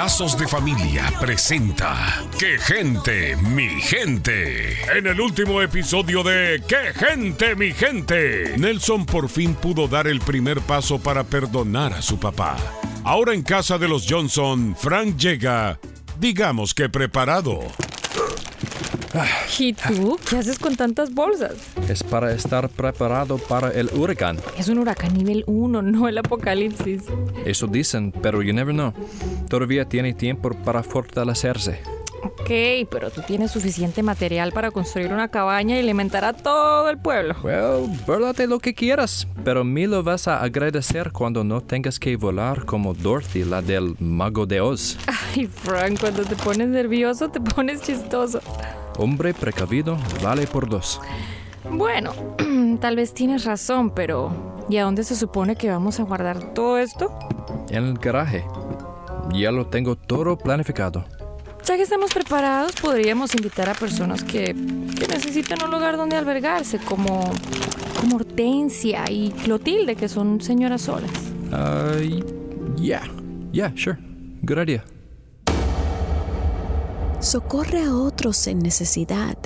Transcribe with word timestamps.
Lazos 0.00 0.38
de 0.38 0.48
Familia 0.48 1.12
presenta 1.20 2.24
¡Qué 2.38 2.58
gente, 2.58 3.36
mi 3.36 3.68
gente! 3.82 4.80
En 4.96 5.06
el 5.06 5.20
último 5.20 5.60
episodio 5.60 6.22
de 6.22 6.62
¡Qué 6.66 6.94
gente, 6.94 7.54
mi 7.54 7.72
gente! 7.72 8.56
Nelson 8.56 9.04
por 9.04 9.28
fin 9.28 9.54
pudo 9.54 9.88
dar 9.88 10.06
el 10.06 10.20
primer 10.20 10.62
paso 10.62 10.98
para 10.98 11.24
perdonar 11.24 11.92
a 11.92 12.00
su 12.00 12.18
papá. 12.18 12.56
Ahora 13.04 13.34
en 13.34 13.42
casa 13.42 13.76
de 13.76 13.88
los 13.88 14.06
Johnson, 14.08 14.74
Frank 14.78 15.18
llega, 15.18 15.78
digamos 16.18 16.72
que 16.72 16.88
preparado. 16.88 17.60
¿Y 19.58 19.72
tú? 19.72 20.18
¿Qué 20.28 20.38
haces 20.38 20.58
con 20.58 20.76
tantas 20.76 21.12
bolsas? 21.12 21.54
Es 21.88 22.02
para 22.02 22.32
estar 22.32 22.68
preparado 22.68 23.38
para 23.38 23.70
el 23.70 23.90
huracán. 23.92 24.38
Es 24.56 24.68
un 24.68 24.78
huracán 24.78 25.14
nivel 25.14 25.44
1, 25.46 25.82
no 25.82 26.08
el 26.08 26.18
apocalipsis. 26.18 27.02
Eso 27.44 27.66
dicen, 27.66 28.12
pero 28.22 28.42
you 28.42 28.52
never 28.52 28.74
know. 28.74 28.92
Todavía 29.48 29.84
tiene 29.84 30.14
tiempo 30.14 30.50
para 30.64 30.82
fortalecerse. 30.82 31.80
Ok, 32.22 32.50
pero 32.90 33.10
tú 33.10 33.22
tienes 33.22 33.50
suficiente 33.50 34.02
material 34.02 34.52
para 34.52 34.70
construir 34.70 35.12
una 35.12 35.28
cabaña 35.28 35.76
y 35.76 35.80
alimentar 35.80 36.24
a 36.24 36.34
todo 36.34 36.90
el 36.90 36.98
pueblo. 36.98 37.34
Well, 37.42 37.88
búrlate 38.06 38.46
lo 38.46 38.58
que 38.58 38.74
quieras, 38.74 39.26
pero 39.42 39.64
me 39.64 39.86
lo 39.86 40.02
vas 40.02 40.28
a 40.28 40.42
agradecer 40.42 41.12
cuando 41.12 41.44
no 41.44 41.62
tengas 41.62 41.98
que 41.98 42.16
volar 42.16 42.66
como 42.66 42.92
Dorothy, 42.92 43.44
la 43.44 43.62
del 43.62 43.96
Mago 43.98 44.44
de 44.44 44.60
Oz. 44.60 44.98
Ay, 45.34 45.46
Frank, 45.46 45.98
cuando 46.00 46.22
te 46.24 46.36
pones 46.36 46.68
nervioso 46.68 47.30
te 47.30 47.40
pones 47.40 47.80
chistoso. 47.82 48.40
Hombre 49.00 49.32
precavido 49.32 49.96
vale 50.22 50.46
por 50.46 50.68
dos. 50.68 51.00
Bueno, 51.70 52.12
tal 52.80 52.96
vez 52.96 53.14
tienes 53.14 53.46
razón, 53.46 53.94
pero 53.94 54.30
¿y 54.68 54.76
a 54.76 54.84
dónde 54.84 55.04
se 55.04 55.16
supone 55.16 55.56
que 55.56 55.70
vamos 55.70 55.98
a 56.00 56.02
guardar 56.02 56.52
todo 56.52 56.76
esto? 56.76 57.10
En 57.70 57.86
el 57.86 57.94
garaje. 57.94 58.44
Ya 59.32 59.52
lo 59.52 59.68
tengo 59.68 59.96
todo 59.96 60.36
planificado. 60.36 61.06
Ya 61.64 61.76
que 61.76 61.82
estamos 61.82 62.12
preparados, 62.12 62.72
podríamos 62.72 63.34
invitar 63.34 63.70
a 63.70 63.74
personas 63.74 64.22
que, 64.22 64.54
que 64.98 65.08
necesitan 65.08 65.64
un 65.64 65.70
lugar 65.70 65.96
donde 65.96 66.16
albergarse, 66.16 66.78
como, 66.78 67.22
como 67.98 68.16
Hortensia 68.16 69.04
y 69.10 69.30
Clotilde, 69.30 69.96
que 69.96 70.10
son 70.10 70.42
señoras 70.42 70.82
solas. 70.82 71.10
Uh, 71.50 72.76
yeah. 72.76 73.08
Yeah, 73.50 73.72
sure. 73.76 73.96
Good 74.42 74.58
idea. 74.58 74.84
Socorre 77.30 77.84
a 77.84 77.94
otros 77.94 78.48
en 78.48 78.58
necesidad. 78.58 79.38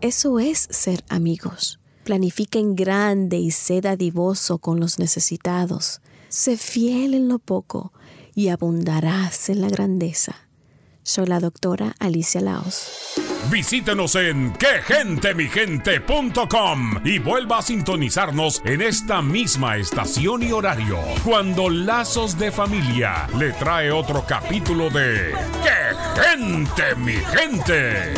Eso 0.00 0.40
es 0.40 0.66
ser 0.70 1.04
amigos. 1.08 1.78
Planifica 2.02 2.58
en 2.58 2.74
grande 2.74 3.36
y 3.36 3.52
sé 3.52 3.80
dadivoso 3.80 4.58
con 4.58 4.80
los 4.80 4.98
necesitados. 4.98 6.00
Sé 6.28 6.56
fiel 6.56 7.14
en 7.14 7.28
lo 7.28 7.38
poco 7.38 7.92
y 8.34 8.48
abundarás 8.48 9.50
en 9.50 9.60
la 9.60 9.68
grandeza. 9.68 10.34
Soy 11.04 11.26
la 11.26 11.40
doctora 11.40 11.96
Alicia 11.98 12.40
Laos. 12.40 13.18
Visítenos 13.50 14.14
en 14.14 14.52
quegentemigente.com 14.52 17.00
y 17.04 17.18
vuelva 17.18 17.58
a 17.58 17.62
sintonizarnos 17.62 18.62
en 18.64 18.82
esta 18.82 19.20
misma 19.20 19.78
estación 19.78 20.44
y 20.44 20.52
horario 20.52 21.00
cuando 21.24 21.68
Lazos 21.68 22.38
de 22.38 22.52
Familia 22.52 23.26
le 23.36 23.50
trae 23.52 23.90
otro 23.90 24.24
capítulo 24.26 24.90
de 24.90 25.34
¡Qué 25.62 25.96
gente, 26.22 26.94
mi 26.96 27.14
gente! 27.14 28.14